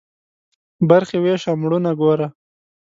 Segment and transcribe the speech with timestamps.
[0.89, 2.27] برخي ويشه، مړونه گوره.